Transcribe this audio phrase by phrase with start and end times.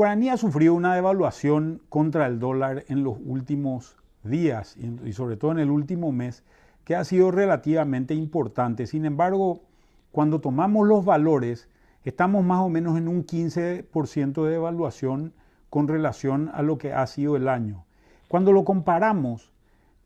[0.00, 5.52] Guaraní ha sufrido una devaluación contra el dólar en los últimos días y sobre todo
[5.52, 6.42] en el último mes
[6.84, 8.86] que ha sido relativamente importante.
[8.86, 9.60] Sin embargo,
[10.10, 11.68] cuando tomamos los valores,
[12.02, 15.34] estamos más o menos en un 15% de devaluación
[15.68, 17.84] con relación a lo que ha sido el año.
[18.28, 19.52] Cuando lo comparamos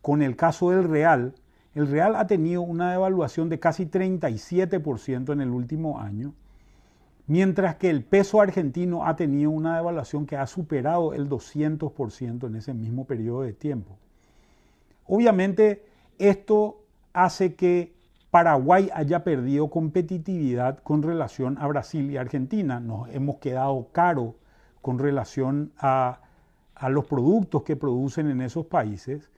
[0.02, 1.36] con el caso del real,
[1.76, 6.34] el real ha tenido una devaluación de casi 37% en el último año
[7.27, 12.56] mientras que el peso argentino ha tenido una devaluación que ha superado el 200% en
[12.56, 13.97] ese mismo periodo de tiempo.
[15.06, 15.84] Obviamente
[16.19, 17.95] esto hace que
[18.30, 22.80] Paraguay haya perdido competitividad con relación a Brasil y Argentina.
[22.80, 24.34] Nos hemos quedado caro
[24.83, 26.20] con relación a,
[26.75, 29.30] a los productos que producen en esos países.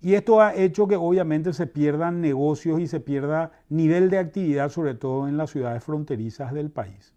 [0.00, 4.70] Y esto ha hecho que obviamente se pierdan negocios y se pierda nivel de actividad,
[4.70, 7.12] sobre todo en las ciudades fronterizas del país.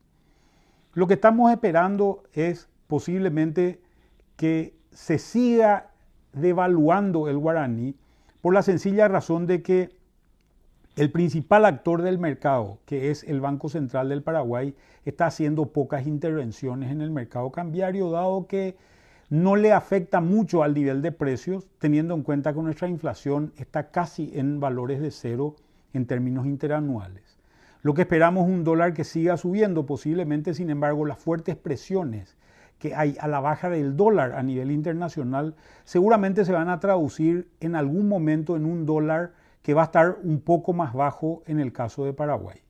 [0.94, 3.82] Lo que estamos esperando es posiblemente
[4.36, 5.90] que se siga
[6.34, 7.96] devaluando el guaraní
[8.42, 9.90] por la sencilla razón de que
[10.96, 16.06] el principal actor del mercado, que es el Banco Central del Paraguay, está haciendo pocas
[16.06, 18.76] intervenciones en el mercado cambiario, dado que
[19.30, 23.90] no le afecta mucho al nivel de precios, teniendo en cuenta que nuestra inflación está
[23.90, 25.56] casi en valores de cero
[25.94, 27.40] en términos interanuales.
[27.84, 32.38] Lo que esperamos es un dólar que siga subiendo, posiblemente, sin embargo, las fuertes presiones
[32.80, 37.50] que hay a la baja del dólar a nivel internacional seguramente se van a traducir
[37.60, 41.60] en algún momento en un dólar que va a estar un poco más bajo en
[41.60, 42.62] el caso de Paraguay.